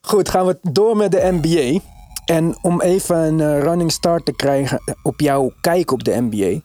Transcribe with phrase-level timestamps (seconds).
[0.00, 1.80] Goed, gaan we door met de NBA.
[2.24, 6.60] En om even een eh, running start te krijgen op jouw kijk op de NBA,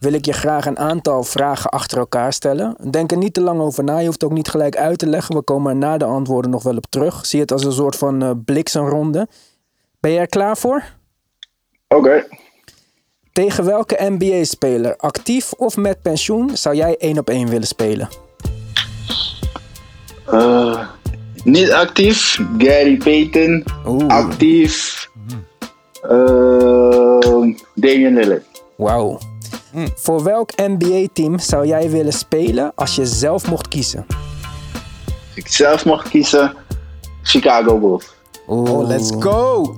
[0.00, 2.76] wil ik je graag een aantal vragen achter elkaar stellen.
[2.90, 3.98] Denk er niet te lang over na.
[3.98, 5.34] Je hoeft ook niet gelijk uit te leggen.
[5.34, 7.26] We komen er na de antwoorden nog wel op terug.
[7.26, 9.28] Zie het als een soort van uh, bliksemronde.
[10.00, 10.84] Ben jij er klaar voor?
[11.88, 12.26] Oké.
[13.32, 18.08] Tegen welke NBA-speler, actief of met pensioen, zou jij één op één willen spelen?
[20.32, 20.88] Uh,
[21.46, 23.64] niet actief, Gary Payton.
[23.86, 24.06] Oeh.
[24.06, 25.08] Actief,
[26.04, 27.20] uh,
[27.74, 28.44] Damian Lillard.
[28.76, 29.18] Wauw.
[29.72, 29.88] Hm.
[29.94, 34.06] Voor welk NBA-team zou jij willen spelen als je zelf mocht kiezen?
[34.08, 36.54] Als ik zelf mocht kiezen,
[37.22, 38.14] Chicago Bulls.
[38.46, 39.62] Oh, let's go!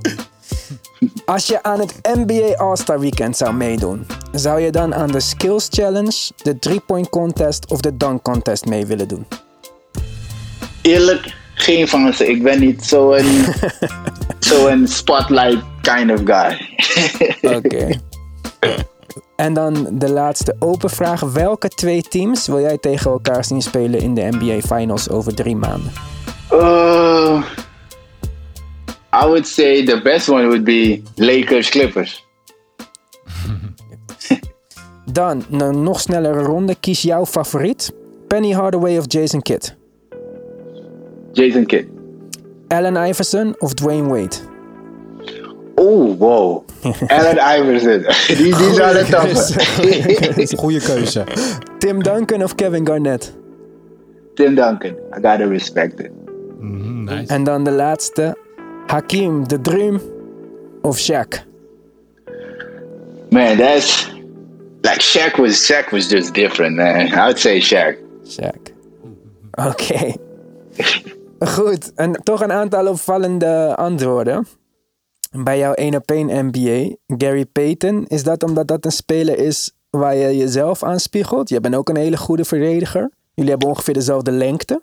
[1.24, 5.68] Als je aan het NBA All-Star Weekend zou meedoen, zou je dan aan de Skills
[5.70, 9.26] Challenge, de 3-point contest of de dunk contest mee willen doen?
[10.82, 12.26] Eerlijk, geen van ze.
[12.26, 13.24] Ik ben niet zo'n
[14.40, 16.76] zo spotlight kind of guy.
[17.56, 18.00] Oké.
[19.36, 21.20] En dan de laatste open vraag.
[21.20, 25.56] Welke twee teams wil jij tegen elkaar zien spelen in de NBA Finals over drie
[25.56, 25.92] maanden?
[26.52, 27.42] Uh,
[29.22, 32.26] I would say the best one would be Lakers Clippers.
[35.12, 36.74] dan een nog snellere ronde.
[36.80, 37.92] Kies jouw favoriet.
[38.28, 39.77] Penny Hardaway of Jason Kidd?
[41.38, 41.86] Jason Kidd.
[42.70, 44.36] Allen Iverson of Dwayne Wade?
[45.76, 46.64] Oh, wow.
[47.10, 48.02] Allen Iverson.
[48.36, 50.56] die, die zou het taffe.
[50.56, 51.24] Goeie keuze.
[51.78, 53.32] Tim Duncan of Kevin Garnett?
[54.34, 54.96] Tim Duncan.
[55.16, 56.10] I gotta respect it.
[56.60, 57.32] Mm, nice.
[57.32, 58.36] En dan de laatste.
[58.86, 60.00] Hakim, The Dream
[60.82, 61.44] of Shaq?
[63.30, 64.08] Man, that's
[64.82, 67.12] like Shaq was Shaq was just different, man.
[67.14, 67.96] I would say Shaq.
[68.24, 68.72] Shaq.
[69.54, 70.14] Oké.
[70.78, 71.16] Okay.
[71.38, 74.46] Goed, en toch een aantal opvallende antwoorden
[75.30, 79.70] bij jouw 1 op 1 NBA, Gary Payton, is dat omdat dat een speler is
[79.90, 81.48] waar je jezelf aan spiegelt?
[81.48, 83.10] Je bent ook een hele goede verdediger.
[83.34, 84.80] Jullie hebben ongeveer dezelfde lengte.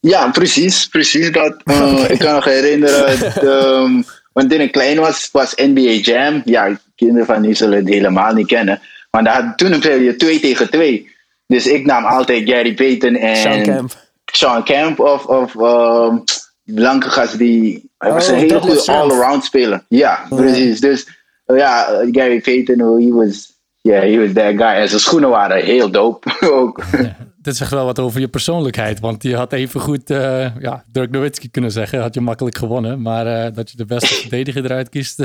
[0.00, 0.88] Ja, precies.
[0.88, 1.56] Precies dat.
[1.64, 6.42] Uh, ik kan me herinneren, um, want toen ik klein was, was NBA Jam.
[6.44, 8.80] Ja, kinderen van nu zullen het helemaal niet kennen.
[9.10, 11.10] Maar daar toen speel je 2 tegen 2.
[11.46, 13.92] Dus ik nam altijd Gary Payton en Sean Kemp,
[14.32, 16.24] Sean Kemp of, of um,
[16.64, 17.90] blanke gast die.
[17.98, 19.84] Hij was oh, een hele goede all-around speler.
[19.88, 20.80] Ja, precies.
[20.80, 21.08] Dus
[21.46, 23.56] ja, Gary Payton, oh, he was.
[23.80, 24.80] Yeah, he was that guy.
[24.80, 26.82] En zijn schoenen waren heel dope ook.
[26.92, 29.00] Ja, dit zegt wel wat over je persoonlijkheid.
[29.00, 32.00] Want je had even goed uh, ja, Dirk Nowitzki kunnen zeggen.
[32.00, 33.02] Had je makkelijk gewonnen.
[33.02, 35.20] Maar uh, dat je de beste verdediger eruit kiest,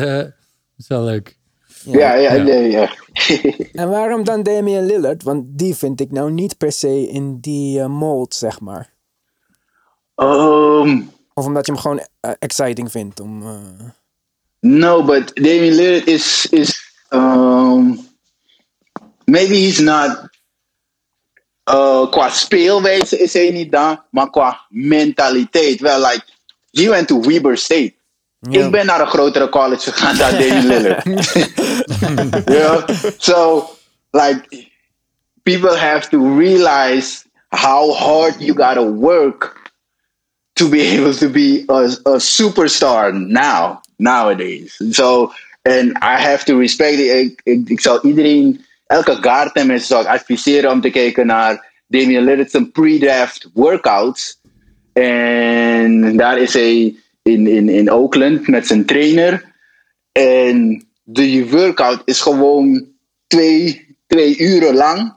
[0.78, 1.38] is wel leuk.
[1.86, 2.44] Ja, ja, ja.
[2.44, 2.96] Nee, ja.
[3.82, 5.24] en waarom dan Damian Lillard?
[5.24, 8.94] Want die vind ik nou niet per se in die mold, zeg maar.
[10.16, 13.42] Um, of omdat je hem gewoon uh, exciting vindt om.
[13.42, 13.90] Uh...
[14.60, 18.08] No, but Damian Lillard is is um,
[19.26, 20.32] maybe he's not.
[21.70, 26.00] Uh, qua speelwijze is hij niet daar, maar qua mentaliteit wel.
[26.00, 26.24] Like,
[26.72, 27.94] he went to Weber State.
[28.50, 28.66] Yeah.
[28.66, 31.06] Ik ben naar een grotere college gegaan dan Damian Lillard.
[33.24, 33.70] So,
[34.12, 34.68] like,
[35.44, 39.72] people have to realize how hard you gotta work
[40.54, 44.82] to be able to be a, a superstar now, nowadays.
[44.92, 45.32] So,
[45.62, 47.10] and I have to respect it.
[47.10, 52.24] Ik, ik, ik zou iedereen, elke guard mensen zou adviseren om te kijken naar Damian
[52.24, 54.40] Lillard's pre-draft workouts.
[54.94, 59.52] En daar is hij in, in, in Oakland met zijn trainer.
[60.12, 62.88] En de workout is gewoon
[63.28, 65.14] twee, twee uren lang.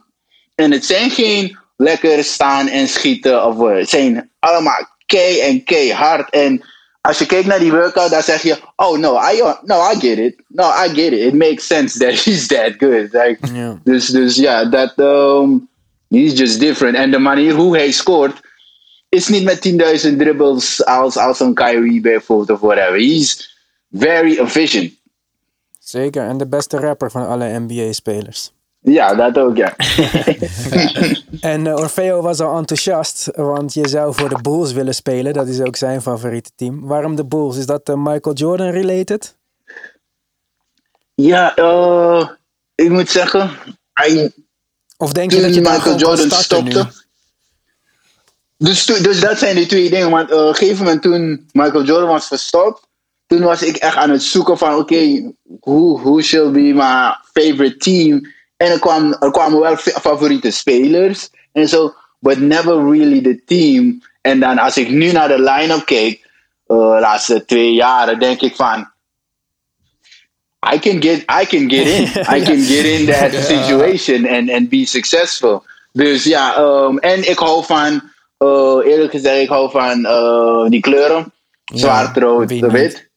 [0.55, 3.45] En het zijn geen lekker staan en schieten.
[3.45, 6.29] Of, het zijn allemaal kei en keihard.
[6.29, 6.65] En
[7.01, 10.17] als je kijkt naar die workout, dan zeg je, oh no, I, no, I get
[10.17, 10.35] it.
[10.47, 11.19] No, I get it.
[11.19, 13.13] It makes sense that he's that good.
[13.13, 13.75] Like, yeah.
[13.83, 15.69] Dus, dus ja, dat, um,
[16.09, 16.95] he's just different.
[16.95, 18.41] En de manier hoe hij scoort,
[19.17, 19.67] is niet met
[20.11, 22.99] 10.000 dribbles als, als een Kyrie bijvoorbeeld of whatever.
[22.99, 23.57] He's
[23.91, 24.93] very efficient.
[25.79, 28.51] Zeker, en de beste rapper van alle NBA-spelers.
[28.79, 29.75] Ja, dat ook, ja.
[31.53, 35.33] en uh, Orfeo was al enthousiast, want je zou voor de Bulls willen spelen.
[35.33, 36.87] Dat is ook zijn favoriete team.
[36.87, 37.57] Waarom de Bulls?
[37.57, 39.35] Is dat uh, Michael Jordan related?
[41.13, 42.29] Ja, uh,
[42.75, 43.51] ik moet zeggen...
[44.09, 44.29] I,
[44.97, 46.96] of denk je dat je Michael Jordan stopte?
[48.57, 50.09] Dus, dus dat zijn die twee dingen.
[50.09, 52.85] Want op een gegeven moment toen Michael Jordan was gestopt...
[53.27, 54.71] Toen was ik echt aan het zoeken van...
[54.71, 58.35] Oké, okay, who, who shall be my favorite team...
[58.57, 64.01] En er, kwam, er kwamen wel favoriete spelers en zo, but never really the team.
[64.21, 66.29] En dan als ik nu naar de line-up kijk,
[66.67, 68.89] uh, laatste twee jaren, denk ik van.
[70.73, 72.03] I can get, I can get in.
[72.35, 75.63] I can get in that situation and, and be successful.
[75.91, 78.01] Dus ja, um, en ik hou van,
[78.43, 81.33] uh, eerlijk gezegd, ik hou van uh, die kleuren.
[81.73, 83.09] Zwart, rood, wit.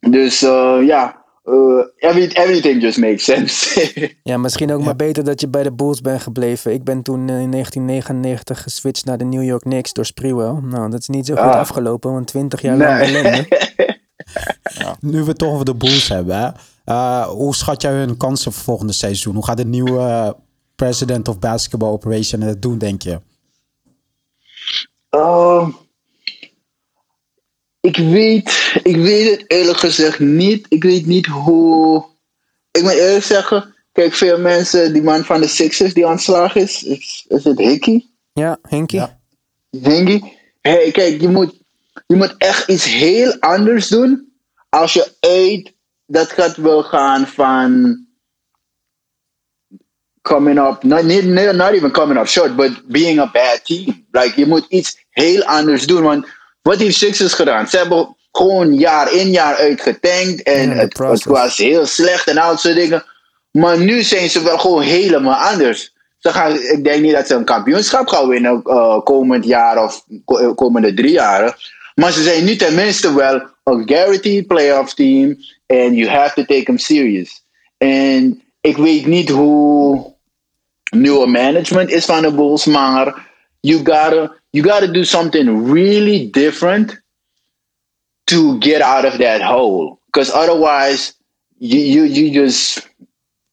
[0.00, 3.90] Dus uh, ja, uh, every, everything just makes sense.
[4.22, 6.72] Ja, misschien ook maar beter dat je bij de Bulls bent gebleven.
[6.72, 10.52] Ik ben toen eh, in 1999 geswitcht naar de New York Knicks door Sprewell.
[10.62, 11.58] Nou, dat is niet zo goed Ah.
[11.58, 13.16] afgelopen, want 20 jaar lang nee.
[13.16, 13.46] ellende.
[15.00, 16.36] Nu we het toch over de Bulls hebben.
[16.38, 16.48] Hè?
[16.84, 19.34] Eh, hoe schat jij hun kansen voor volgende seizoen?
[19.34, 20.30] Hoe gaat de nieuwe eh,
[20.76, 23.20] president of basketball operation het doen, denk je?
[25.08, 25.70] Ehm,
[27.80, 30.66] ik weet, ik weet het eerlijk gezegd niet.
[30.68, 32.04] Ik weet niet hoe.
[32.70, 36.82] Ik moet eerlijk zeggen, kijk, veel mensen, die man van de Sixers die ontslagen is,
[36.82, 38.06] is, is het Hickey?
[38.32, 38.98] Ja, Henkie?
[38.98, 39.20] Ja.
[39.70, 40.20] Hinky?
[40.60, 41.54] Hey, kijk, je moet,
[42.06, 44.32] je moet echt iets heel anders doen
[44.68, 45.72] als je uit
[46.06, 48.01] dat gaat wil gaan van
[50.22, 51.04] coming up, not,
[51.72, 54.06] even coming up short, but being a bad team.
[54.10, 56.02] Like, je moet iets heel anders doen.
[56.02, 56.26] Want
[56.62, 57.68] wat heeft Sixers gedaan?
[57.68, 60.42] Ze hebben gewoon jaar in jaar uit getankt.
[60.42, 63.04] En het, het was heel slecht en al dat soort dingen.
[63.50, 65.92] Maar nu zijn ze wel gewoon helemaal anders.
[66.18, 70.04] Ze gaan, ik denk niet dat ze een kampioenschap gaan winnen uh, komend jaar of
[70.24, 71.54] ko- eh, komende drie jaren.
[71.94, 75.36] Maar ze zijn nu tenminste wel een guaranteed playoff team.
[75.66, 77.44] En you have to take them serious.
[77.78, 80.11] En ik weet niet hoe
[80.92, 83.30] nieuwe management is van de Bulls, maar
[83.60, 87.02] you gotta, you gotta do something really different
[88.24, 89.98] to get out of that hole.
[90.06, 91.14] Because otherwise,
[91.58, 92.88] you, you, you just,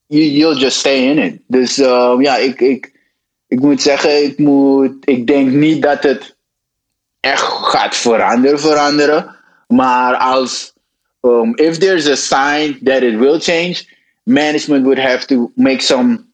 [0.07, 1.41] you, you'll just stay in it.
[1.47, 2.91] Dus uh, ja, ik, ik,
[3.47, 6.35] ik moet zeggen, ik, moet, ik denk niet dat het
[7.19, 9.35] echt gaat veranderen, veranderen.
[9.67, 10.73] Maar als,
[11.21, 13.85] um, if there's a sign that it will change,
[14.23, 16.28] management would have to make some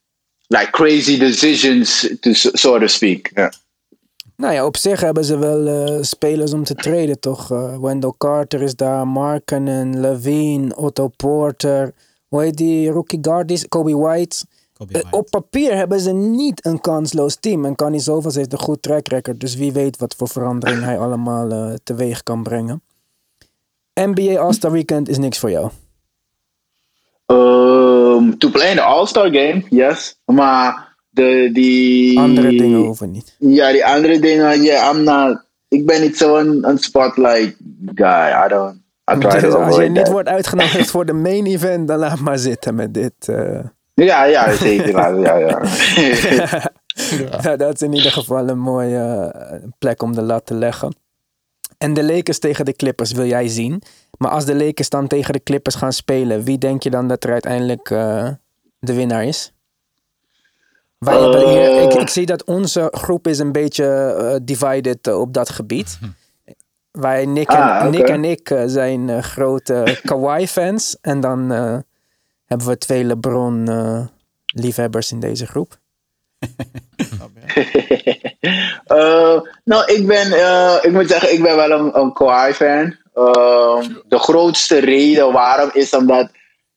[0.47, 3.31] like crazy decisions, to so to speak.
[3.33, 3.51] Ja.
[4.37, 7.51] Nou ja, op zich hebben ze wel eh, spelers om te treden, toch?
[7.51, 11.93] Eh, Wendell Carter is daar, Markkanen, Levine, Otto Porter.
[12.27, 13.51] Hoe heet die rookie guard?
[13.51, 14.45] Is Kobe White.
[14.73, 15.17] Kobe Eh, White.
[15.17, 17.65] op papier hebben ze niet een kansloos team.
[17.65, 19.39] En Canny Zovas heeft een goed track record.
[19.39, 22.81] Dus wie weet wat voor verandering hij allemaal eh, teweeg kan brengen.
[23.93, 25.69] NBA All-Star Weekend is niks voor jou.
[28.15, 30.19] Um, to play in the All-Star game, yes.
[30.25, 32.19] Maar de, die...
[32.19, 33.35] Andere dingen hoeven niet.
[33.39, 35.43] Ja, die andere dingen, yeah, I'm not...
[35.67, 37.55] Ik ben niet zo'n een spotlight
[37.95, 38.43] guy.
[38.45, 38.83] I don't...
[39.11, 40.11] I try to als je niet that.
[40.11, 43.13] wordt uitgenodigd voor de main event, dan laat maar zitten met dit.
[43.25, 43.59] eh.
[43.93, 44.89] Ja, ja, zeker.
[45.21, 45.61] ja, ja.
[47.41, 50.95] Ja, dat is in ieder geval een mooie eh, plek om de lat te leggen.
[51.77, 53.81] En de Lakers tegen de Clippers wil jij zien.
[54.17, 57.23] Maar als de Lakers dan tegen de Clippers gaan spelen, wie denk je dan dat
[57.23, 58.29] er uiteindelijk eh,
[58.79, 59.53] de winnaar is?
[60.97, 65.19] Wij hebben hier, ik, ik zie dat onze groep is een beetje eh, divided eh,
[65.19, 65.99] op dat gebied.
[66.91, 67.89] Wij, Nick en, Ah.
[67.89, 70.97] Nick, en ik eh, zijn eh, grote Kawhi-fans.
[71.01, 71.77] En dan eh,
[72.45, 75.77] hebben we twee LeBron-liefhebbers in deze groep.
[78.85, 82.95] Eh, nou, ik ben, eh, ik moet zeggen, ik ben wel een, een Kawhi-fan.
[83.15, 86.31] Ehm, de grootste reden waarom is omdat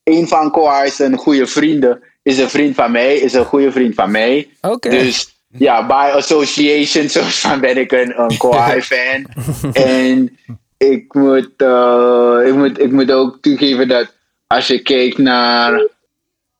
[0.04, 3.95] een van Kawhi's een goede vrienden is een vriend van mij, is een goede vriend
[3.95, 4.49] van mij.
[4.90, 9.26] Dus ja, by association, zo van ben ik een, een Kawhi-fan.
[9.73, 10.38] en
[10.76, 14.12] ik moet, eh, ik, moet, ik moet ook toegeven dat
[14.47, 15.87] als je kijkt naar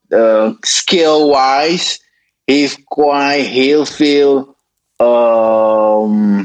[0.09, 1.99] eh, skill-wise,
[2.45, 4.57] heeft Kawhi heel veel
[4.97, 6.45] ehm,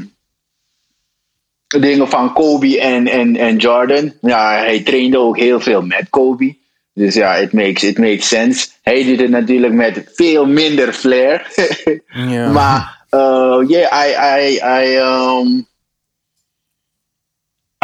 [1.80, 4.12] dingen van Kobe en, en, en Jordan.
[4.20, 6.56] Ja, hij trainde ook heel veel met Kobe.
[6.94, 8.68] Dus ja, it makes, it makes sense.
[8.82, 11.46] Hij doet het natuurlijk met veel minder flair.
[12.52, 15.66] Maar, uh, yeah, I, I, I, um,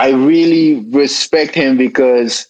[0.00, 2.46] I really respect him because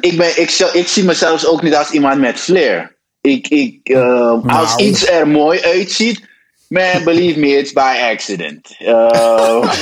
[0.00, 2.96] ik, ben, ik, ik zie mezelf ook niet als iemand met flair.
[3.20, 4.82] Ik, ik, uh, Als Nou.
[4.82, 6.27] iets er mooi uitziet,
[6.68, 8.76] man, believe me, it's by accident.
[8.80, 9.72] Uh,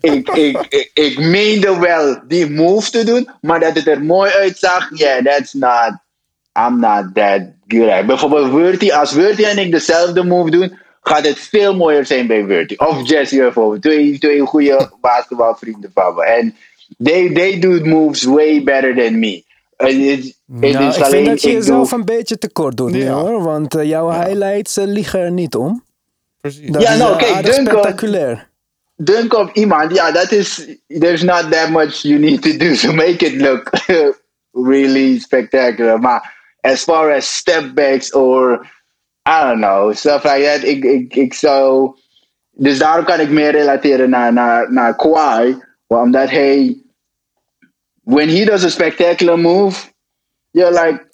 [0.00, 4.30] ik, ik, ik, ik meende wel die move te doen, maar dat het er mooi
[4.30, 5.90] uitzag, yeah, that's not,
[6.66, 8.06] I'm not that good at.
[8.06, 12.44] Bijvoorbeeld Wurty, als Wurty en ik dezelfde move doen, gaat het veel mooier zijn bij
[12.44, 12.74] Wurty.
[12.76, 16.24] Of Jesse bijvoorbeeld, twee, twee goede basketbalvrienden van me.
[16.24, 16.54] En
[17.02, 19.44] they, they do moves way better than me.
[19.76, 22.90] Het, het Nou, is ik alleen, vind dat je jezelf doe- een beetje tekort doet
[22.90, 23.12] nu Ja.
[23.12, 23.42] hoor.
[23.42, 25.84] Want eh, jouw highlights eh, liegen er niet om.
[26.46, 26.70] Precies.
[26.70, 28.48] Dat Ja, is nou, kijk, spectaculair.
[28.96, 32.92] dunk op iemand, ja, dat is, there's not that much you need to do to
[32.92, 33.70] make it look
[34.70, 35.98] really spectacular.
[36.00, 38.60] Maar as far as step backs or,
[39.28, 41.94] I don't know, stuff like that, ik, ik, ik zou,
[42.50, 46.76] dus daarom kan ik meer relateren naar, naar, naar Kawhi, omdat hij,
[48.04, 49.90] when he does a spectacular move,
[50.50, 51.10] you're like,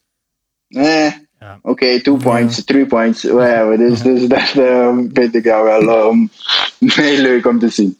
[0.69, 1.13] eh,
[1.53, 1.71] Ja.
[1.71, 3.79] Oké, two points, three points, whatever.
[3.79, 6.31] Dus, dus dat eh, vind ik wel wel um,
[6.79, 7.97] heel leuk om te zien.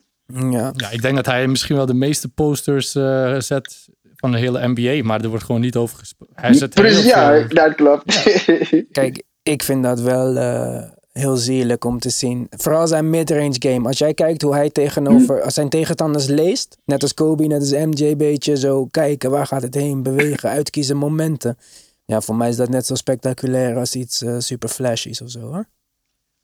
[0.51, 0.73] Ja.
[0.77, 4.69] Ja, ik denk dat hij misschien wel de meeste posters eh, zet van de hele
[4.69, 6.35] NBA, maar er wordt gewoon niet over gesproken.
[6.41, 8.23] Hij zet heel Precies, ja, veel- dat klopt.
[8.93, 10.83] Kijk, ik vind dat wel eh,
[11.13, 12.47] heel zierlijk om te zien.
[12.51, 13.89] Vooral zijn midrange game.
[13.89, 17.71] Als jij kijkt hoe hij tegenover als zijn tegenstanders leest, net als Kobe, net als
[17.71, 21.59] MJ, een beetje zo kijken waar gaat het heen, bewegen, uitkiezen momenten.
[22.05, 25.41] Ja, voor mij is dat net zo spectaculair als iets eh, super flashies of zo
[25.41, 25.67] hoor.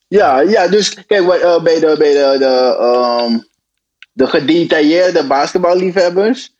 [0.08, 3.38] ja, ja, dus kijk, wat, eh, bij, de, bij de, de, ehm,
[4.12, 6.54] de gedetailleerde basketballiefhebbers,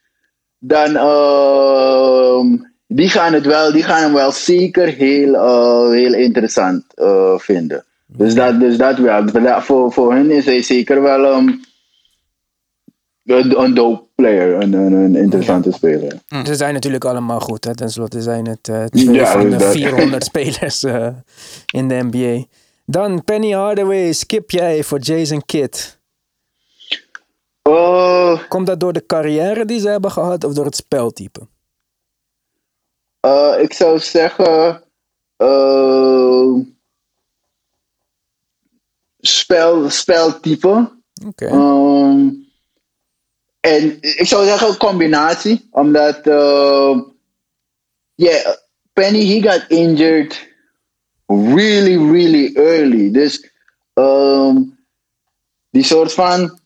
[0.59, 6.85] dan ehm, die gaan het wel, die gaan hem wel zeker heel, eh, heel interessant
[7.37, 7.85] vinden.
[8.07, 9.25] Dus dat, dus dat wel.
[9.33, 11.49] Dat- Voor, voor hen is hij zeker wel ehm,
[13.37, 16.21] een, een dope player, een, een, een interessante speler.
[16.45, 17.65] Ze zijn natuurlijk allemaal goed.
[17.65, 17.75] Hè?
[17.75, 21.09] Ten slotte zijn het eh, twee Ja, van de dat- 400 spelers eh,
[21.73, 22.45] in de NBA.
[22.87, 25.99] Dan Penny Hardaway, skip jij voor Jason Kidd.
[27.63, 31.41] Oh, Komt dat door de carrière die ze hebben gehad of door het speltype?
[33.21, 34.83] Eh, ik zou zeggen.
[35.37, 36.53] eh,
[39.21, 40.93] spel, speltype.
[41.27, 41.47] Oké.
[41.47, 42.29] Ehm,
[43.75, 45.69] en ik zou zeggen een combinatie.
[45.71, 46.27] Omdat.
[46.27, 47.01] eh,
[48.15, 48.55] yeah,
[48.93, 50.49] Penny, he got injured
[51.27, 53.13] really, really early.
[53.13, 53.51] Dus.
[53.95, 54.57] ehm,
[55.71, 56.59] die soort van.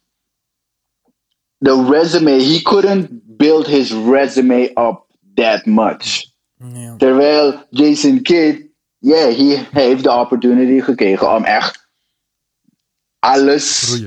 [1.58, 6.30] The resume, he couldn't build his resume up that much.
[6.58, 6.96] Ja.
[6.96, 8.66] Terwijl Jason Kidd,
[8.98, 9.36] yeah,
[9.72, 11.86] hij heeft de opportunity gekregen om echt
[13.18, 13.98] alles,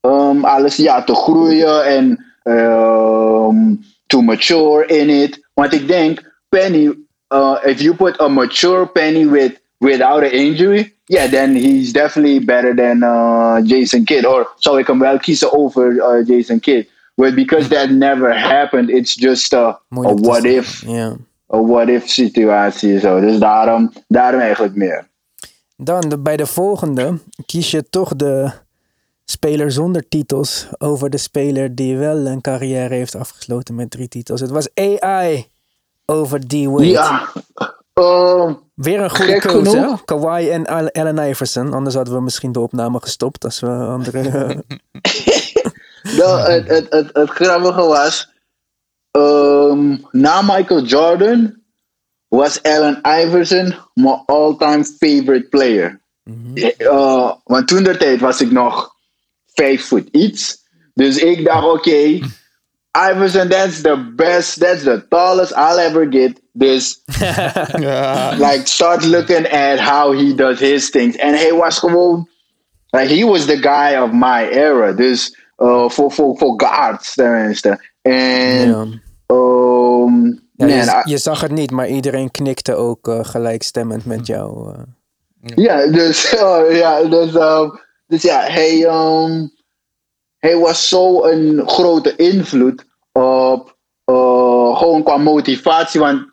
[0.00, 5.48] um, alles ja, te groeien en um, to mature in it.
[5.54, 6.94] Want ik denk, Penny,
[7.28, 12.44] uh, if you put a mature Penny with without an injury, yeah, then he's definitely
[12.44, 14.26] better than uh, Jason Kidd.
[14.26, 16.88] Or zou ik hem wel kiezen over uh, Jason Kidd.
[17.14, 21.16] But because that never happened, it's just a, a what if Ja.
[21.48, 22.98] een what-if situatie.
[22.98, 23.20] Zo.
[23.20, 25.08] Dus daarom, daarom eigenlijk meer.
[25.76, 28.50] Dan de, bij de volgende kies je toch de
[29.30, 34.40] speler zonder titels over de speler die wel een carrière heeft afgesloten met drie titels.
[34.40, 35.46] Het was AI
[36.04, 36.86] over D-Wade.
[36.86, 37.28] Ja.
[37.92, 39.92] Ehm, Weer een goede keuze, hè?
[40.04, 41.72] Kawhi en Al- Allen Iverson.
[41.72, 44.22] Anders hadden we misschien de opname gestopt als we andere...
[46.18, 48.30] nou, het, het, het, het grappige was,
[49.10, 51.54] ehm, na Michael Jordan
[52.28, 56.00] was Allen Iverson mijn all-time favorite player.
[56.54, 58.95] Eh, want toen de tijd was ik nog
[59.56, 60.64] vijf voet iets.
[60.94, 62.18] Dus ik dacht, oké,
[63.10, 66.40] Iverson, that's the best, that's the tallest I'll ever get.
[66.52, 67.02] Dus
[68.46, 71.16] like start looking at how he does his things.
[71.16, 72.28] En hij was gewoon,
[72.90, 74.92] like he was the guy of my era.
[74.92, 77.90] Dus uh, voor, voor, voor guards tenminste.
[78.02, 78.86] En ja.
[79.26, 84.72] um, Ja, man, je, zag het niet, maar iedereen knikte ook eh, gelijkstemmend met jou.
[84.72, 84.82] eh.
[85.56, 89.52] Ja, dus, uh, ja, dus, um, dus ja, hij, um,
[90.38, 93.76] hij was zo een grote invloed op
[94.10, 96.00] uh, gewoon qua motivatie.
[96.00, 96.26] Want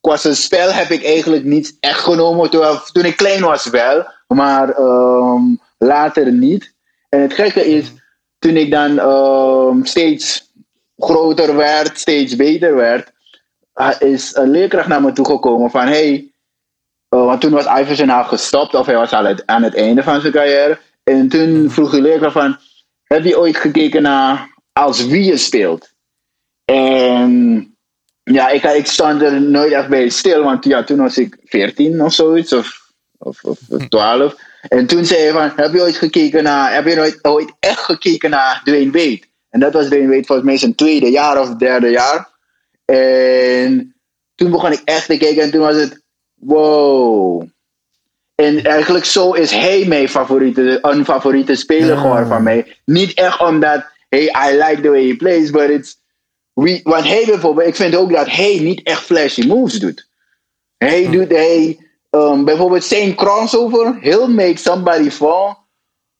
[0.00, 2.50] qua zijn spel heb ik eigenlijk niet echt genomen.
[2.92, 6.74] Toen, ik klein was wel, maar um, later niet.
[7.08, 7.92] En het gekke is,
[8.38, 10.52] toen ik dan um, steeds
[10.96, 13.12] groter werd, steeds beter werd,
[13.98, 16.32] is een leerkracht naar me toegekomen van hey,
[17.10, 20.20] uh, want toen was Iverson al gestopt of hij was al aan het einde van
[20.20, 20.78] zijn carrière.
[21.10, 22.56] En toen vroeg de leerkracht van,
[23.02, 25.92] heb je ooit gekeken naar als wie je speelt?
[26.64, 27.74] En
[28.22, 32.02] ja, ik, ik stond er nooit echt bij stil, want ja, toen was ik 14
[32.02, 34.34] of zoiets, of, of, of 12.
[34.68, 37.80] En toen zei hij van, heb je ooit gekeken naar, heb je nooit, ooit echt
[37.80, 39.22] gekeken naar Dwayne Wade?
[39.50, 42.30] En dat was Dwayne Wade volgens mij zijn tweede jaar of derde jaar.
[42.84, 43.94] En
[44.34, 46.02] toen begon ik echt te kijken en toen was het,
[46.34, 47.48] wow.
[48.36, 52.76] En eigenlijk zo is hij mijn favoriete, een favoriete speler geworden van mij.
[52.84, 55.98] Niet echt omdat, hey, I like the way he plays, but it's,
[56.52, 60.08] we, want hij bijvoorbeeld, ik vind ook dat hij niet echt flashy moves doet.
[60.78, 61.78] Hij doet, hij,
[62.10, 65.54] um, bijvoorbeeld zijn crossover, he'll make somebody fall.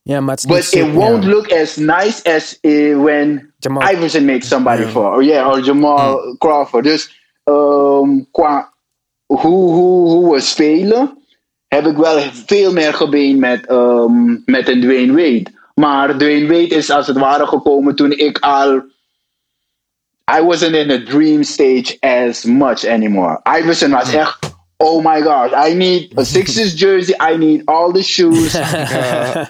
[0.03, 3.53] Ja, maar het is niet But zo- it won't look as nice as uh, when
[3.59, 3.91] Jamal.
[3.93, 5.03] Iverson makes somebody fall.
[5.15, 6.85] Or yeah, or Jamal Crawford.
[6.85, 8.73] Dus um, qua
[9.27, 9.41] hoe,
[9.73, 11.19] hoe, hoe we spelen,
[11.69, 15.47] heb ik wel veel meer gebeen met, um, met een Dwayne Wade.
[15.75, 18.83] Maar Dwayne Wade is als het ware gekomen toen ik al.
[20.39, 23.41] I wasn't in the dream stage as much anymore.
[23.59, 24.55] Iverson was echt.
[24.79, 27.15] Oh my gosh, I need a Sixers jersey.
[27.33, 28.55] I need all the shoes.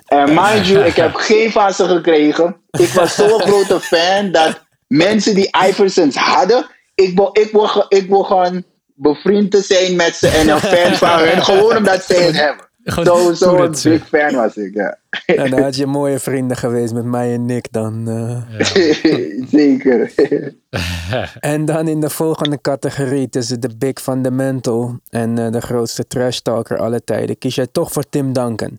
[0.07, 2.57] En mind you, ik heb geen ze gekregen.
[2.71, 8.09] Ik was zo'n grote fan dat mensen die Iversons hadden, ik wil, ik wil, ik
[8.09, 8.65] wil gewoon
[8.97, 12.65] bevriend te zijn met ze en een fan van hun, gewoon omdat ze het hebben.
[13.05, 14.99] Zo zo een big fan was ik, ja.
[15.27, 18.09] En dan had je mooie vrienden geweest met mij en Nick dan.
[18.09, 18.65] eh.
[19.51, 20.13] Zeker.
[21.41, 26.39] En dan in de volgende categorie tussen de big fundamental en eh, de grootste trash
[26.39, 27.39] talker alle tijden.
[27.39, 28.79] Kies jij toch voor Tim Duncan.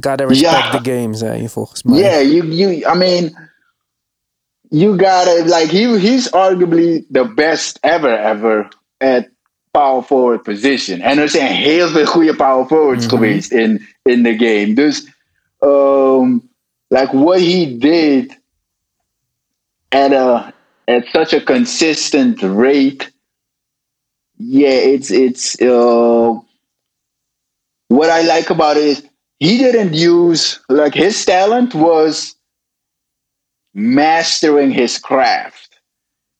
[0.00, 0.80] Gotta respect Ja.
[0.80, 1.98] the game, zei je volgens mij.
[1.98, 3.36] Yeah, you you I mean
[4.74, 8.68] you gotta like he he's arguably the best ever ever
[9.00, 9.28] at
[9.72, 11.00] power forward position.
[11.00, 14.74] And En er zijn heel veel goede power forwards geweest in in the game.
[14.74, 15.06] Dus
[15.60, 16.50] um
[16.90, 18.36] like what he did
[19.88, 20.52] at a
[20.84, 23.12] at such a consistent rate
[24.36, 26.32] yeah it's it's uh
[27.86, 29.02] what I like about it is
[29.38, 32.34] he didn't use like his talent was
[33.74, 35.78] mastering his craft.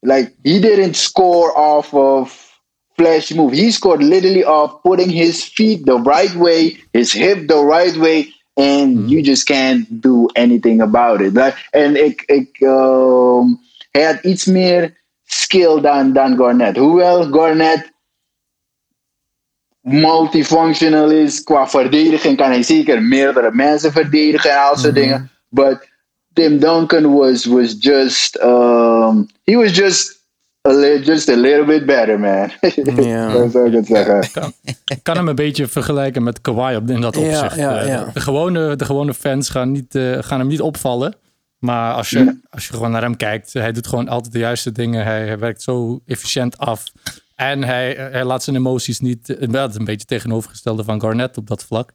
[0.03, 2.31] Like he didn't score off of
[2.97, 3.53] flash move.
[3.53, 8.33] He scored literally off putting his feet the right way, his hip the right way,
[8.57, 11.35] and you just can't do anything about it.
[11.35, 13.61] Like, en ik, ik, um,
[13.91, 16.77] had iets meer skill dan, dan Garnett.
[16.77, 17.93] Hoewel Garnett
[19.81, 25.31] multifunctional is qua verdediging, kan hij zeker meerdere mensen verdedigen en al soort dingen.
[25.49, 25.89] But
[26.35, 30.23] Tim Duncan was was just um, he was just
[30.69, 32.51] a li- just a little bit better, man.
[33.05, 33.31] Ja.
[33.31, 34.31] Zo zou ik het zeggen.
[34.33, 34.53] kan,
[34.85, 37.55] ik kan hem een beetje vergelijken met Kawhi op, in dat opzicht.
[37.57, 38.11] ja, Eh, ja.
[38.15, 41.15] De, gewone, de gewone fans gaan, niet, eh, gaan hem niet opvallen.
[41.59, 44.73] Maar als je, als je gewoon naar hem kijkt, hij doet gewoon altijd de juiste
[44.73, 45.05] dingen.
[45.05, 46.85] Hij, hij werkt zo efficiënt af.
[47.35, 49.29] En hij, hij laat zijn emoties niet...
[49.37, 51.91] eh, Wel, het is een beetje tegenovergestelde van Garnett op dat vlak.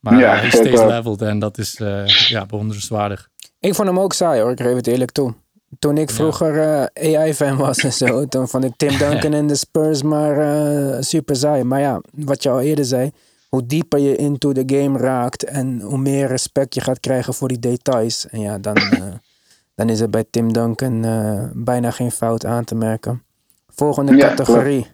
[0.00, 0.86] Maar Ja, hij stays zeker.
[0.86, 3.28] leveled en dat is eh, ja, bewonderenswaardig.
[3.60, 5.34] Ik vond hem ook saai hoor, ik geef het eerlijk toe.
[5.78, 6.60] Toen ik vroeger
[6.92, 10.96] eh, AI-fan was en zo, toen vond ik Tim Duncan en de Spurs maar eh,
[11.00, 11.64] super saai.
[11.64, 13.12] Maar ja, wat je al eerder zei,
[13.48, 17.48] hoe dieper je into the game raakt en hoe meer respect je gaat krijgen voor
[17.48, 18.28] die details.
[18.28, 19.02] En ja, dan, eh,
[19.74, 23.22] dan is er bij Tim Duncan eh, bijna geen fout aan te merken.
[23.68, 24.86] Volgende Ja, categorie.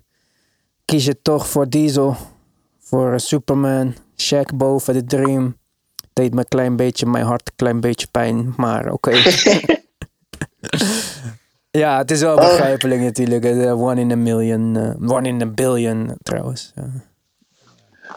[0.85, 2.16] Kies je toch voor Diesel,
[2.79, 5.57] voor Superman, Shaq boven de Dream.
[6.16, 9.11] Deed me een klein beetje mijn hart, een klein beetje pijn, maar oké.
[11.83, 13.44] ja, het is wel begrijpelijk natuurlijk.
[13.44, 16.72] eh, one in a million, eh, one in a billion trouwens.
[16.74, 16.85] Ja.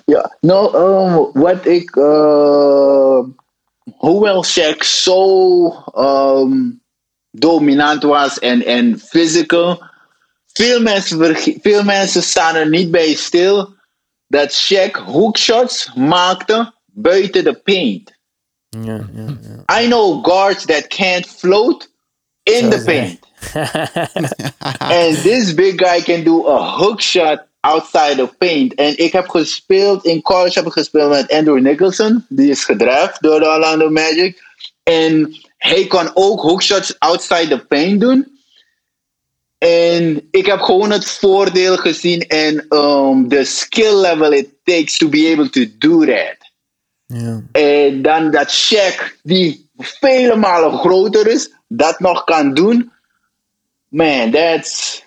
[0.05, 3.19] Ja, nou, um, wat ik, uh,
[3.97, 6.81] hoewel Shaq zo um,
[7.31, 9.83] dominant was en, en physical,
[10.53, 13.73] veel mensen, veel mensen staan er niet bij stil
[14.27, 18.17] dat Shaq hoekshots maakte buiten de paint.
[18.69, 19.81] Ja, ja, ja.
[19.81, 21.89] I know guards that can't float
[22.43, 23.19] in the paint.
[24.79, 28.73] and this big guy can do a hook shot outside the paint.
[28.73, 32.25] En ik heb gespeeld, in college heb ik gespeeld met Andrew Nicholson.
[32.29, 34.43] Die is gedraft door de Orlando Magic.
[34.83, 38.37] En hij kan ook hookshots outside the paint doen.
[39.57, 45.09] En ik heb gewoon het voordeel gezien en um, the skill level it takes to
[45.09, 46.38] be able to do that.
[47.13, 47.41] Ja.
[47.51, 52.91] En dan dat Shaq, die vele malen groter is, dat nog kan doen.
[53.87, 55.03] Man, that's,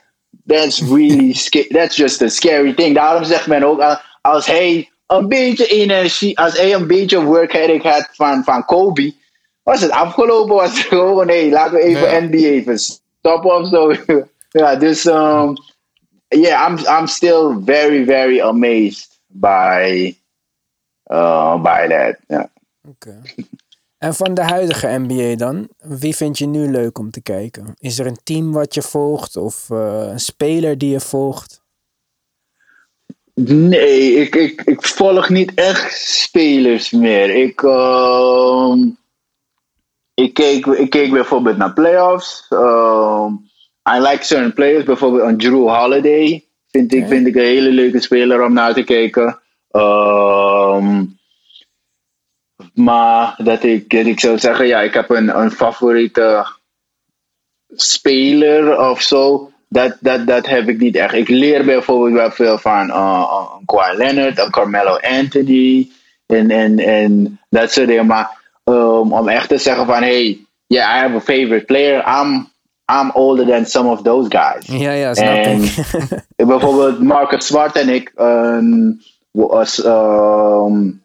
[0.47, 1.69] that's really scary.
[1.71, 2.95] That's just a scary thing.
[2.95, 7.53] Daarom zegt men ook, al- als hij een beetje energie, als hij een beetje work
[7.53, 9.13] ethic had van, van Kobe,
[9.63, 10.55] was het afgelopen.
[10.55, 12.21] Was het gewoon, hé, laten we even Ja.
[12.21, 13.93] NBA even stoppen of zo.
[14.61, 15.55] ja, dus, um,
[16.29, 20.17] yeah, I'm, I'm still very, very amazed by,
[21.13, 22.17] uh, by that.
[22.27, 22.51] Ja.
[22.89, 23.23] Oké.
[23.99, 27.75] En van de huidige NBA dan, wie vind je nu leuk om te kijken?
[27.79, 31.63] Is er een team wat je volgt of eh, een speler die je volgt?
[33.35, 37.31] Nee, ik, ik, ik volg niet echt spelers meer.
[37.31, 38.79] Ik, ehm,
[40.15, 42.47] ik, keek, ik keek bijvoorbeeld naar playoffs.
[42.49, 43.33] Ehm,
[43.97, 46.45] I like certain players, bijvoorbeeld een Drew Holiday.
[46.71, 49.42] Vind ik, vind ik een hele leuke speler om naar te kijken.
[49.73, 51.05] Ehm,
[52.75, 56.47] Maar dat ik, dat ik zou zeggen, ja, ik heb een, een favoriete
[57.75, 59.51] speler of zo.
[59.69, 61.15] Dat, dat, dat heb ik niet echt.
[61.15, 65.91] Ik leer bijvoorbeeld wel veel van uh, Kawhi Leonard, een Carmelo Anthony
[66.27, 68.07] en, en, en dat soort dingen.
[68.07, 72.05] Maar um, om echt te zeggen van, hey, yeah, I have a favorite player.
[72.07, 72.51] I'm,
[72.93, 74.81] I'm older than some of those guys.
[74.81, 75.75] Ja, ja, snap En ik.
[76.49, 79.01] bijvoorbeeld Marcus Smart en ik, um,
[79.33, 81.05] was, um,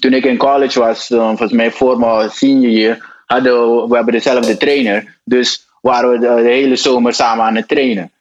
[0.00, 3.94] toen ik in college was, um, volgens mij voor mijn senior year, hadden we, we
[3.94, 5.20] hebben dezelfde trainer.
[5.24, 8.12] Dus waren we de, de hele zomer samen aan het trainen.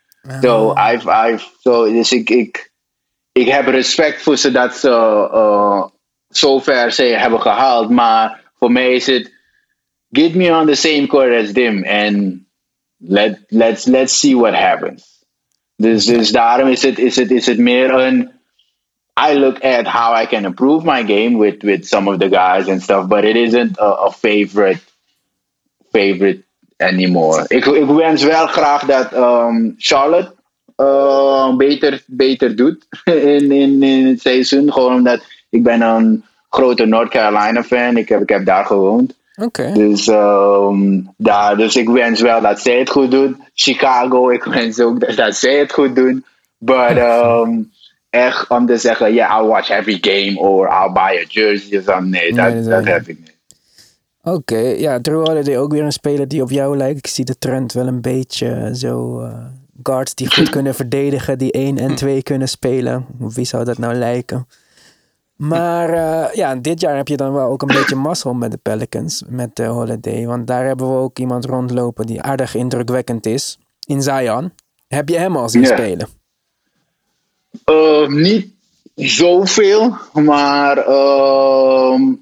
[0.42, 2.72] So, I've, I've, so, dus ik, ik,
[3.32, 4.90] ik heb respect voor ze dat ze
[5.34, 5.86] uh,
[6.28, 7.90] zover ze hebben gehaald.
[7.90, 9.34] Maar voor mij is het,
[10.10, 12.38] get me on the same court as them and
[12.98, 15.26] let, let's, let's see what happens.
[15.76, 18.39] Dus, dus daarom is het, is, het, is het meer een.
[19.18, 22.68] I look at how I can improve my game with, with some of the guys
[22.68, 24.82] and stuff, but it isn't a, a favorite
[25.92, 26.44] favorite
[26.78, 27.46] anymore.
[27.48, 30.34] Ik, ik wens wel graag dat um, Charlotte
[30.78, 34.74] uh, beter, beter doet in, in, in het seizoen.
[34.74, 37.98] Gewoon omdat ik ben een grote North Carolina fan.
[37.98, 39.18] Ik heb, ik heb daar gewoond.
[39.42, 39.72] Oké.
[39.74, 43.44] Dus, um, daar, dus ik wens wel dat zij het goed doen.
[43.54, 46.26] Chicago, ik wens ook dat, dat zij het goed doen.
[46.58, 47.72] But um,
[48.10, 51.84] echt om te zeggen, yeah, I'll watch every game or I'll buy a jersey of
[51.84, 52.12] something.
[52.12, 53.38] Nee, dat, Nee, heb ik niet.
[54.24, 56.98] Oké, ja, Drew Holiday ook weer een speler die op jou lijkt.
[56.98, 59.20] Ik zie de trend wel een beetje zo.
[59.22, 59.46] eh,
[59.84, 63.06] guards die goed kunnen verdedigen, die 1 en 2 kunnen spelen.
[63.18, 64.48] Wie zou dat nou lijken?
[65.36, 68.58] Maar eh, ja, dit jaar heb je dan wel ook een beetje mazzel met de
[68.58, 70.26] Pelicans, met de Holiday.
[70.26, 73.60] Want daar hebben we ook iemand rondlopen die aardig indrukwekkend is.
[73.88, 74.52] In Zion.
[74.88, 75.68] Heb je hem al zien Ja.
[75.68, 76.08] spelen?
[77.66, 78.54] Uh, niet
[78.96, 82.14] zoveel, maar ehm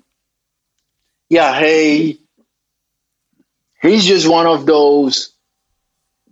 [1.28, 2.18] ja, hij
[3.74, 5.30] he's just one of those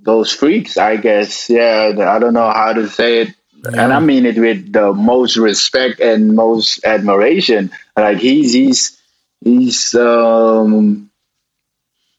[0.04, 1.48] those freaks, I guess.
[1.48, 5.38] Yeah, I don't know how to say it, and I mean it with the most
[5.38, 7.72] respect and most admiration.
[7.96, 8.98] Like he's he's
[9.44, 11.12] he's um,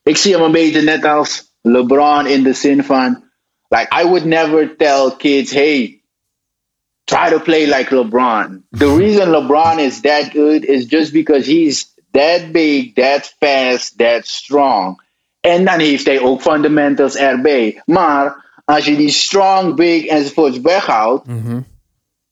[0.03, 3.25] ik zie hem een beetje net als LeBron in de zin van,
[3.69, 5.96] like I would never tell kids, hey,
[7.07, 8.63] try to play like LeBron.
[8.73, 14.27] The reason LeBron is that good is just because he's that big, that fast, that
[14.27, 15.01] strong.
[15.41, 17.83] En dan heeft hij ook fundamentals erbij.
[17.85, 21.25] Maar als je die strong, big enzovoorts weghaalt,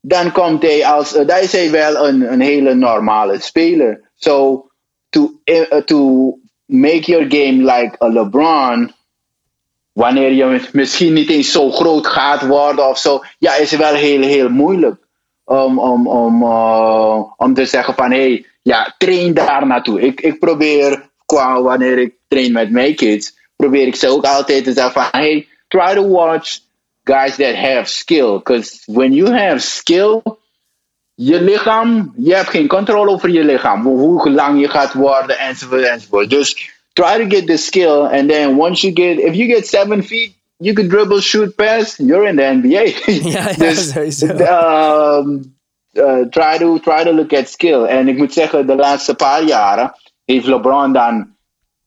[0.00, 4.10] dan komt hij als, uh, dan is hij wel een, een hele normale speler.
[4.14, 4.66] So,
[5.08, 6.32] to, uh, to
[6.66, 8.92] make your game like a LeBron,
[9.94, 13.94] wanneer je misschien niet eens zo groot gaat worden of zo, ja, is het wel
[13.94, 14.96] heel, heel moeilijk
[15.44, 20.00] om, om, om, uh, om te zeggen van, hé, hey, ja, train daar naartoe.
[20.00, 24.64] Ik, ik probeer, qua wanneer ik train met mijn kids, probeer ik ze ook altijd
[24.64, 26.58] te zeggen van, hey, try to watch
[27.04, 28.32] guys that have skill.
[28.38, 30.22] Because when you have skill,
[31.14, 33.82] je lichaam, je hebt geen controle over je lichaam.
[33.82, 36.30] Hoe, hoe lang je gaat worden, enzovoort, enzovoort.
[36.30, 40.02] Dus try to get the skill, and then once you get, if you get seven
[40.02, 42.84] feet, you could dribble, shoot, pass, you're in the NBA.
[43.30, 45.54] Ja, dus, um,
[45.96, 47.84] uh, try, to, try to look at skill.
[47.84, 49.92] En ik moet zeggen, de laatste paar jaren
[50.24, 51.34] heeft LeBron dan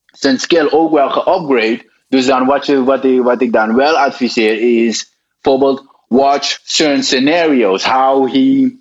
[0.06, 1.86] zijn skill ook wel geupgrade.
[2.10, 7.04] Dus dan wat, je, wat, ik, wat ik dan wel adviseer is bijvoorbeeld watch certain
[7.04, 7.84] scenarios.
[7.84, 8.76] How he,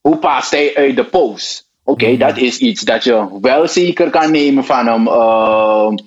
[0.00, 1.70] hoe past hij uit de post.
[1.92, 5.98] Oké, dat is iets dat je wel zeker kan nemen van hem um,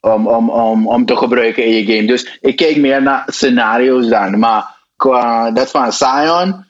[0.00, 2.06] om, om, om, om te gebruiken in je game.
[2.06, 4.38] Dus ik kijk meer naar scenario's dan.
[4.38, 6.64] Maar qua dat van Zion,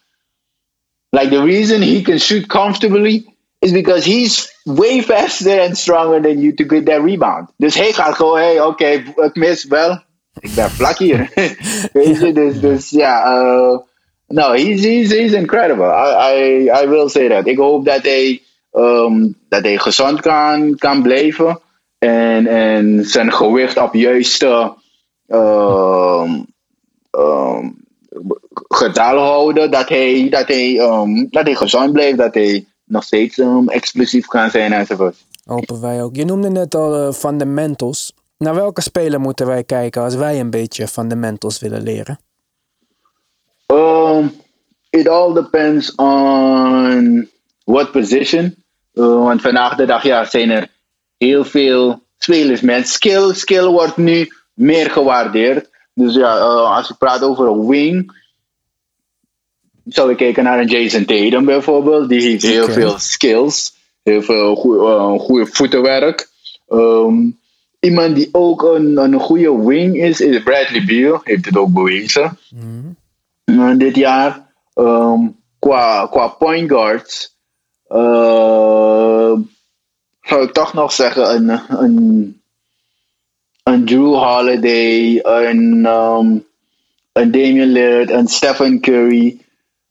[1.09, 3.25] like the reason he can shoot comfortably
[3.59, 7.49] is because he's way faster and stronger than you to get that rebound.
[7.57, 10.03] Dus hij gaat gewoon, hey, oké, ik mis wel.
[10.41, 11.31] Ik ben vlak hier.
[11.93, 13.79] Weet je, dus, dus ja, uh,
[14.29, 15.85] no, he's, he's, he's incredible.
[15.85, 17.47] I, I, I will say that.
[17.47, 21.61] Ik hoop dat hij, um, dat hij gezond kan, kan blijven.
[21.99, 24.75] En, en zijn gewicht op juiste
[25.29, 26.47] um,
[27.11, 27.77] um,
[29.15, 29.71] houden.
[29.71, 30.75] Dat hij, dat, hij,
[31.31, 32.19] dat hij gezond blijft.
[32.19, 35.17] Dat hij nog steeds explosief kan zijn enzovoort.
[35.45, 36.17] Hopen wij ook.
[36.17, 38.13] Je noemde net al eh, fundamentals.
[38.39, 42.19] Naar welke speler moeten wij kijken als wij een beetje fundamentals willen leren?
[43.67, 44.33] Um,
[44.91, 47.29] it all depends on
[47.65, 48.57] what position.
[48.95, 50.69] Uh, want vandaag de dag ja, zijn er
[51.19, 53.35] heel veel spelers met skill.
[53.35, 55.69] Skill wordt nu meer gewaardeerd.
[55.95, 58.13] Dus ja, uh, als je praat over een wing,
[59.85, 62.09] zou ik kijken naar een Jason Tatum bijvoorbeeld.
[62.09, 63.75] Die heeft heel veel skills.
[64.03, 66.29] Heel veel goede, goede voetenwerk.
[66.69, 67.31] Ehm,
[67.81, 71.21] iemand die ook een, een goede wing is, is Bradley Beal.
[71.25, 72.39] Heeft het ook bewezen.
[72.51, 72.59] Eh,
[73.77, 74.47] dit jaar.
[74.75, 75.29] Ehm,
[75.59, 77.35] qua, qua point guards.
[77.89, 79.33] eh,
[80.21, 81.61] zou ik toch nog zeggen een,
[83.63, 86.39] een, Drew Holiday, een, ehm,
[87.13, 89.41] een Damian Lillard, een Stephen Curry.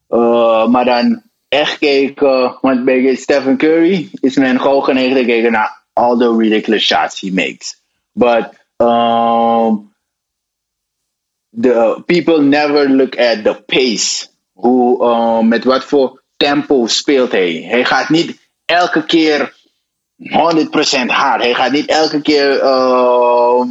[0.08, 5.52] Eh, maar dan echt kijken, want bij Stephen Curry is men gewoon geneigd te kijken
[5.52, 7.80] naar all the ridiculous shots he makes.
[8.12, 9.94] But um,
[11.56, 14.28] the people never look at the pace.
[14.52, 17.52] Hoe, uh, met wat voor tempo speelt hij.
[17.68, 19.54] Hij gaat niet elke keer
[20.16, 21.42] 100% hard.
[21.42, 23.68] Hij gaat niet elke keer ehm,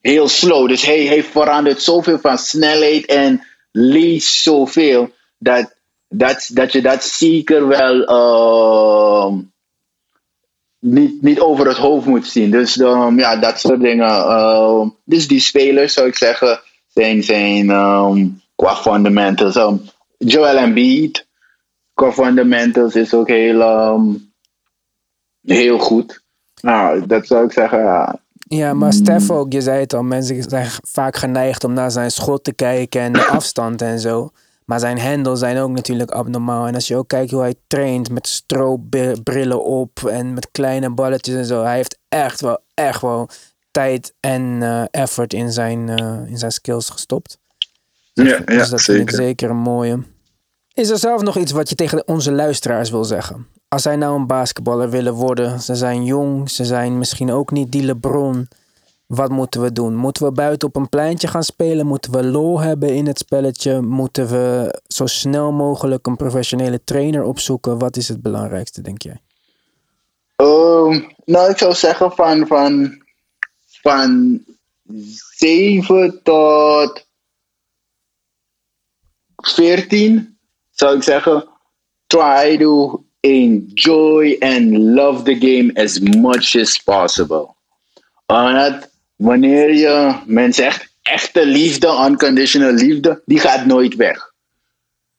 [0.00, 0.68] heel slow.
[0.68, 5.10] Dus hij, verandert zoveel van snelheid en leest zoveel.
[5.38, 5.74] Dat,
[6.08, 9.38] dat, dat je dat zeker wel ehm,
[10.80, 12.50] niet, niet over het hoofd moet zien.
[12.50, 14.30] Dus um, ja, dat soort dingen.
[14.32, 19.56] Um, dus die spelers, zou ik zeggen, zijn, zijn um, qua fundamentals.
[19.56, 19.80] Um,
[20.18, 21.26] Joel Embiid,
[21.94, 24.20] qua fundamentals, is ook heel,
[25.42, 26.22] heel goed.
[26.62, 28.20] Nou, dat zou ik zeggen, ja.
[28.48, 32.10] Ja, maar Stef ook, je zei het al, mensen zijn vaak geneigd om naar zijn
[32.10, 34.30] schot te kijken en de afstand en zo.
[34.70, 36.66] Maar zijn handles zijn ook natuurlijk abnormaal.
[36.66, 41.34] En als je ook kijkt hoe hij traint met stroopbrillen op en met kleine balletjes
[41.34, 41.62] en zo.
[41.62, 43.28] Hij heeft echt wel, echt wel
[43.70, 47.38] tijd en eh, effort in zijn, eh, in zijn skills gestopt.
[48.12, 49.24] Ja, ja dus dat vind ik zeker.
[49.24, 50.02] zeker een mooie.
[50.74, 53.46] Is er zelf nog iets wat je tegen onze luisteraars wil zeggen?
[53.68, 57.72] Als zij nou een basketballer willen worden, ze zijn jong, ze zijn misschien ook niet
[57.72, 58.48] die LeBron.
[59.10, 59.96] Wat moeten we doen?
[59.96, 61.86] Moeten we buiten op een pleintje gaan spelen?
[61.86, 63.80] Moeten we lol hebben in het spelletje?
[63.80, 67.78] Moeten we zo snel mogelijk een professionele trainer opzoeken?
[67.78, 69.20] Wat is het belangrijkste, denk jij?
[70.36, 73.02] Ehm, nou, ik zou zeggen van, van,
[73.82, 74.40] van
[75.36, 77.06] 7 tot
[79.36, 80.38] 14
[80.70, 81.48] zou ik zeggen,
[82.06, 87.54] try to enjoy and love the game as much as possible.
[88.26, 88.89] Omdat
[89.20, 94.32] wanneer je mensen echt echte liefde, unconditional liefde, die gaat nooit weg.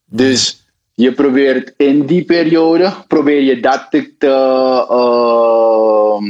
[0.06, 4.16] Dus je probeert in die periode, probeer je dat te,
[4.80, 6.24] ehm,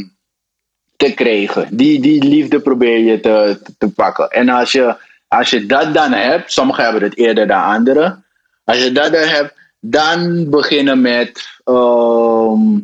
[0.95, 1.67] te krijgen.
[1.71, 4.29] Die, die liefde probeer je te, te, pakken.
[4.29, 4.95] En als je,
[5.27, 8.25] als je dat dan hebt, sommigen hebben het eerder dan anderen.
[8.63, 12.77] Als je dat dan hebt, dan beginnen met, ehm,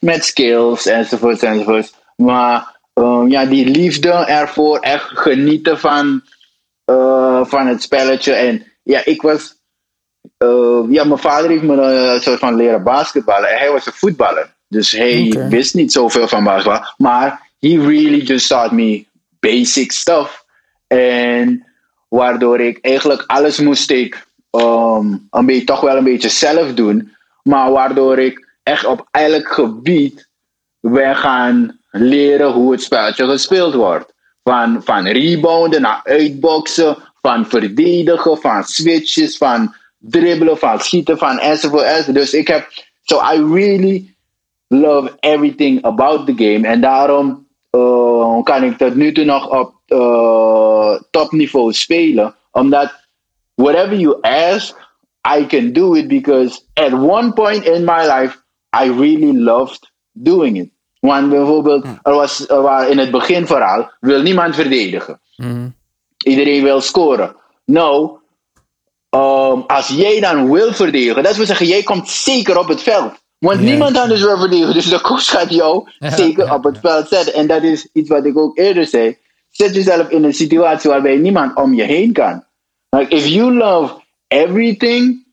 [0.00, 1.94] met skills enzovoort enzovoort.
[2.16, 6.22] Maar ehm, ja, die liefde ervoor, echt genieten van,
[6.84, 8.32] eh, van het spelletje.
[8.32, 9.60] En ja, ik was
[10.36, 13.48] eh, ja, mijn vader heeft me eh, een soort van leren basketballen.
[13.48, 14.54] En hij was een voetballer.
[14.68, 16.94] Dus hij wist niet zoveel van basketbal.
[16.96, 19.06] Maar he really just taught me
[19.40, 20.44] basic stuff.
[20.86, 21.66] En
[22.08, 27.14] waardoor ik eigenlijk alles moest ik ehm, een beetje, toch wel een beetje zelf doen.
[27.42, 30.28] Maar waardoor ik echt op elk gebied
[30.80, 34.12] ben gaan leren hoe het spelletje gespeeld wordt.
[34.42, 42.14] Van, van rebounden naar uitboksen, van verdedigen, van switches, van dribbelen, van schieten, van enzovoort.
[42.14, 42.68] Dus ik heb,
[43.02, 44.14] so I really
[44.66, 46.66] love everything about the game.
[46.66, 52.34] En daarom eh, kan ik tot nu toe nog op eh, topniveau spelen.
[52.50, 52.92] Omdat
[53.54, 54.76] whatever you ask,
[55.38, 58.36] I can do it because at one point in my life,
[58.72, 60.70] I really loved doing it.
[61.00, 65.20] Want bijvoorbeeld, er was er in het begin vooral, wil niemand verdedigen.
[66.24, 67.36] Iedereen wil scoren.
[67.64, 68.10] Nou,
[69.10, 73.12] um, als jij dan wil verdedigen, dat wil zeggen, jij komt zeker op het veld.
[73.38, 77.34] Want niemand anders wil verdedigen, dus de coach gaat jou zeker op het veld zetten.
[77.34, 79.16] En dat is iets wat ik ook eerder zei.
[79.50, 82.44] Zet jezelf in een situatie waarbij niemand om je heen kan.
[82.88, 83.94] Like, if you love
[84.28, 85.26] everything,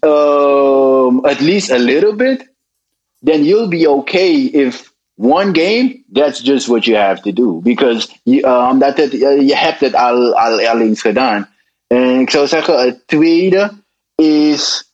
[0.00, 2.52] um, at least a little bit,
[3.20, 7.60] then you'll be okay if one game, that's just what you have to do.
[7.62, 11.48] Because je, uh, omdat het, uh, je hebt het al, al, eens gedaan.
[11.86, 13.72] En ik zou zeggen, het tweede
[14.14, 14.92] is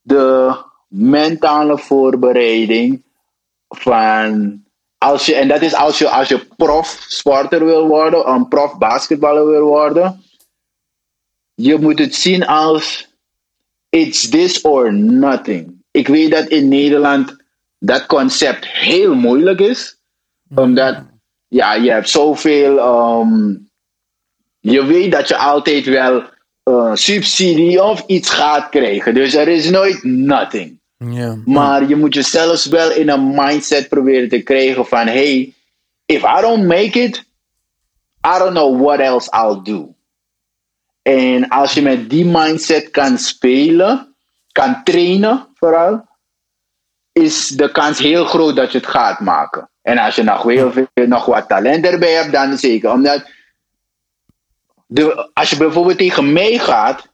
[0.00, 0.56] de
[0.88, 3.02] mentale voorbereiding
[3.68, 4.62] van
[4.98, 8.78] als je, en dat is als je, als je prof sporter wil worden, een prof
[8.78, 10.22] basketballer wil worden,
[11.54, 13.08] je moet het zien als
[13.88, 15.83] it's this or nothing.
[15.94, 17.36] Ik weet dat in Nederland
[17.78, 19.96] dat concept heel moeilijk is,
[20.54, 20.96] omdat
[21.48, 23.54] ja, je hebt zoveel, ehm,
[24.60, 26.22] je weet dat je altijd wel
[26.62, 29.14] eh, subsidie of iets gaat krijgen.
[29.14, 30.80] Dus er is nooit nothing.
[31.44, 35.54] Maar je moet jezelf wel in een mindset proberen te krijgen van hey,
[36.06, 37.24] if I don't make it,
[38.26, 39.94] I don't know what else I'll do.
[41.02, 44.14] En als je met die mindset kan spelen,
[44.52, 46.06] kan trainen vooral,
[47.12, 49.70] is de kans heel groot dat je het gaat maken.
[49.82, 52.90] En als je nog, heel veel, nog wat talent erbij hebt, dan zeker.
[52.90, 53.30] Omdat
[54.86, 57.08] de, als je bijvoorbeeld tegen mij gaat,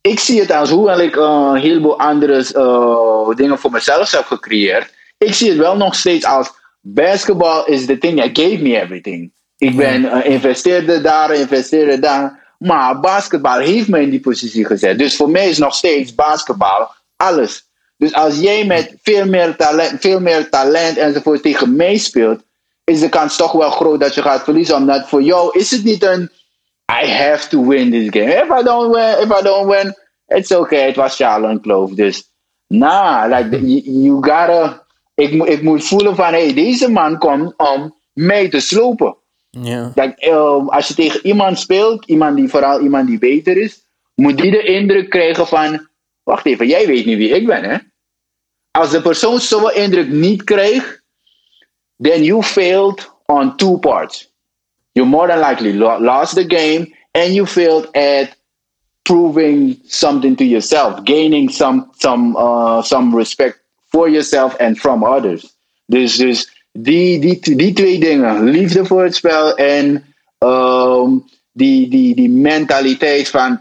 [0.00, 4.24] ik zie het als hoewel ik uh, een heleboel andere uh, dingen voor mezelf heb
[4.24, 4.94] gecreëerd.
[5.18, 9.32] Ik zie het wel nog steeds als basketball is the thing that gave me everything.
[9.56, 12.54] Ik ben uh, investeerde daar, investeerde daar.
[12.58, 14.98] Maar basketbal heeft me in die positie gezet.
[14.98, 16.90] Dus voor mij is nog steeds basketbal
[17.20, 17.68] alles.
[17.96, 22.42] Dus als jij met veel meer talent, veel meer talent enzovoort tegen mij speelt,
[22.84, 24.76] is de kans toch wel groot dat je gaat verliezen.
[24.76, 26.30] Omdat voor jou is het niet een
[27.02, 28.34] I have to win this game.
[28.34, 29.94] If I don't win, if I don't win,
[30.26, 30.86] it's okay.
[30.86, 31.90] Het was Charlotte Kloof.
[31.90, 32.24] Dus
[32.66, 34.86] nah, like you, you gotta.
[35.14, 39.16] Ik, ik moet voelen van hey, deze man komt om mij te slopen.
[39.50, 39.92] Ja.
[39.94, 44.38] Like, um, als je tegen iemand speelt, iemand die vooral iemand die beter is, moet
[44.38, 45.88] die de indruk krijgen van,
[46.22, 47.76] wacht even, jij weet niet wie ik ben, hè?
[48.70, 51.02] Als de persoon zo'n indruk niet krijgt,
[51.96, 54.32] then you failed on two parts.
[54.92, 58.38] You more than likely lo- lost the game and you failed at
[59.02, 65.56] proving something to yourself, gaining some some uh, some respect for yourself and from others.
[65.86, 70.04] Dus, dus die, die, die twee dingen, liefde voor het spel en
[70.38, 73.58] um, die, die, die mentaliteit van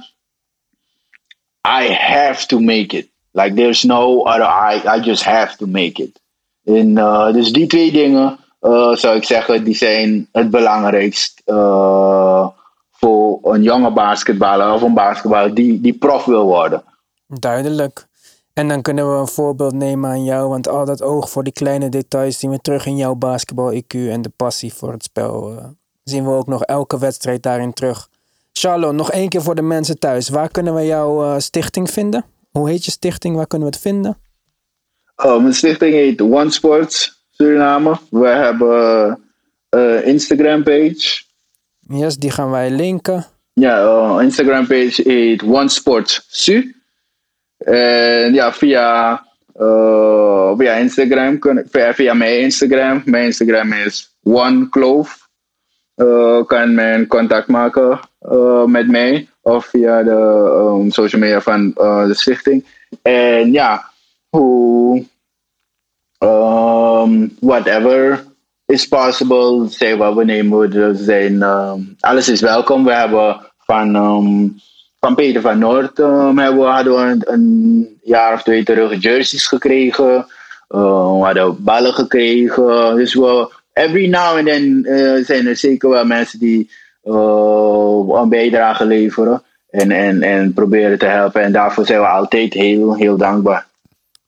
[1.68, 3.10] I have to make it.
[3.32, 6.22] Like there's no other I, I just have to make it.
[6.64, 12.48] En, uh, dus die twee dingen uh, zou ik zeggen, die zijn het belangrijkst uh,
[12.92, 16.84] voor een jonge basketballer of een basketballer die, die prof wil worden.
[17.28, 18.08] Duidelijk.
[18.54, 21.54] En dan kunnen we een voorbeeld nemen aan jou, want al dat oog voor die
[21.54, 25.60] kleine details zien we terug in jouw basketbal-IQ en de passie voor het spel.
[26.04, 28.10] Zien we ook nog elke wedstrijd daarin terug.
[28.52, 30.30] Charlotte, nog één keer voor de mensen thuis.
[30.30, 32.26] Waar kunnen we jouw uh, stichting vinden?
[32.52, 33.36] Hoe heet je stichting?
[33.36, 34.18] Waar kunnen we het vinden?
[35.16, 38.00] Oh, mijn stichting heet One Sports Suriname.
[38.10, 39.20] We hebben
[39.70, 41.24] een Instagram page.
[41.80, 43.26] Yes, die gaan wij linken.
[43.54, 46.76] Ja, uh, Instagram page heet One Sports Su.
[47.58, 49.12] En ja, via,
[49.56, 53.02] uh, via Instagram, via, via mijn Instagram.
[53.06, 55.28] Mijn Instagram is One Kloof.
[55.96, 61.74] Uh, kan men contact maken uh, met mij of via de um, social media van
[61.78, 62.66] uh, de stichting.
[63.02, 63.92] En ja,
[64.30, 65.06] hoe
[66.20, 68.24] um, whatever
[68.66, 72.84] is possible, zeg wat we nemen, zijn, um, alles is welkom.
[72.84, 74.60] We hebben van
[75.00, 80.26] van Peter van Noord hebben we, hadden een, een, jaar of twee terug jerseys gekregen.
[80.68, 80.78] We
[81.24, 82.96] hadden ballen gekregen.
[82.96, 86.70] Dus we, every now and then uh, zijn er zeker wel mensen die
[87.04, 89.44] een bijdrage leveren.
[89.70, 91.42] En, en, en proberen te helpen.
[91.42, 93.68] En daarvoor zijn we altijd heel, heel dankbaar.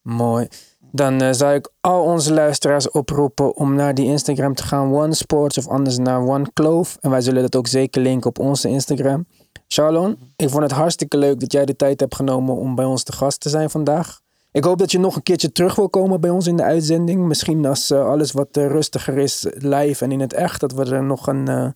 [0.01, 0.47] Mooi.
[0.91, 4.93] Dan uh, zou ik al onze luisteraars oproepen om naar die Instagram te gaan.
[4.93, 6.97] One Sports of anders naar One Clove.
[7.01, 9.25] En wij zullen dat ook zeker linken op onze Instagram.
[9.67, 13.03] Charlon, ik vond het hartstikke leuk dat jij de tijd hebt genomen om bij ons
[13.03, 14.19] te gast te zijn vandaag.
[14.51, 17.21] Ik hoop dat je nog een keertje terug wil komen bij ons in de uitzending.
[17.21, 21.03] Misschien als uh, alles wat rustiger is, live en in het echt, dat we er
[21.03, 21.75] nog, een,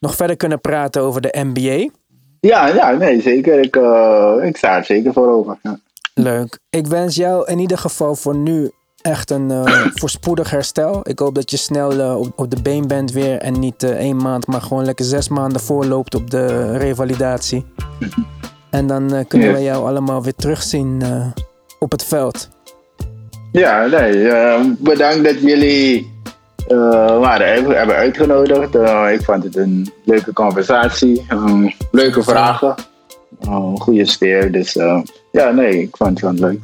[0.00, 1.90] nog verder kunnen praten over de NBA.
[2.40, 3.58] Ja, ja nee, zeker.
[3.58, 3.76] Ik,
[4.46, 5.58] ik sta er zeker voor over.
[5.62, 5.78] Ja.
[6.14, 6.58] Leuk.
[6.70, 8.70] Ik wens jou in ieder geval voor nu
[9.02, 11.00] echt een uh, voorspoedig herstel.
[11.02, 13.38] Ik hoop dat je snel uh, op, op, de been bent weer.
[13.38, 17.66] En niet één maand, maar gewoon lekker zes maanden voorloopt op de revalidatie.
[18.70, 19.56] en dan kunnen yes.
[19.56, 21.02] we jou allemaal weer terugzien
[21.78, 22.48] op het veld.
[23.52, 26.15] Ja, nee, bedankt dat jullie
[27.20, 28.74] waren, hebben uitgenodigd.
[29.20, 31.26] ik vond het een leuke conversatie.
[31.90, 32.74] leuke vragen.
[33.78, 34.52] goede sfeer.
[34.52, 34.72] Dus
[35.32, 36.60] ja, nee, ik vond het gewoon leuk.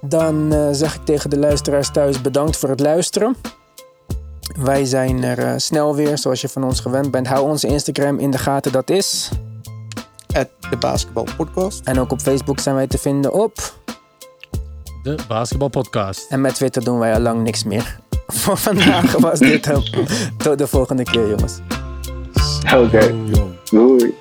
[0.00, 3.36] Dan uh, zeg ik tegen de luisteraars thuis bedankt voor het luisteren.
[4.58, 7.26] Wij zijn er uh, snel weer, zoals je van ons gewend bent.
[7.26, 9.30] Hou onze Instagram in de gaten, dat is...
[10.70, 11.80] de Basketball Podcast.
[11.84, 13.78] En ook op Facebook zijn wij te vinden op...
[15.02, 16.30] De Basketball Podcast.
[16.30, 17.98] En met Twitter doen wij al lang niks meer.
[18.32, 19.82] Voor vandaag was dit hem.
[20.36, 21.58] Tot de volgende keer, jongens.
[22.64, 22.76] Oké.
[22.76, 23.14] Okay.
[23.70, 24.14] Doei.